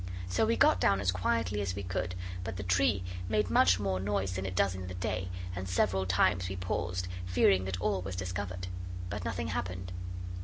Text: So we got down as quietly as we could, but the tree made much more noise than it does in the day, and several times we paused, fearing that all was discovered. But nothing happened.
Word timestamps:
So 0.27 0.47
we 0.47 0.55
got 0.57 0.81
down 0.81 0.99
as 0.99 1.11
quietly 1.11 1.61
as 1.61 1.75
we 1.75 1.83
could, 1.83 2.15
but 2.43 2.57
the 2.57 2.63
tree 2.63 3.03
made 3.29 3.51
much 3.51 3.79
more 3.79 3.99
noise 3.99 4.31
than 4.33 4.47
it 4.47 4.55
does 4.55 4.73
in 4.73 4.87
the 4.87 4.95
day, 4.95 5.29
and 5.55 5.69
several 5.69 6.07
times 6.07 6.49
we 6.49 6.55
paused, 6.55 7.07
fearing 7.27 7.65
that 7.65 7.79
all 7.79 8.01
was 8.01 8.15
discovered. 8.15 8.65
But 9.11 9.25
nothing 9.25 9.49
happened. 9.49 9.91